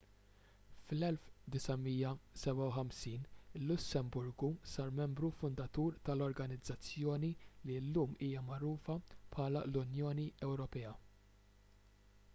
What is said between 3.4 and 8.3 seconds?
il-lussemburgu sar membru fundatur tal-organizzazzjoni li llum